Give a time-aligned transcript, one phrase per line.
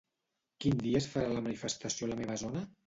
[0.65, 2.69] Quin dia es farà la manifestació a la meva zona?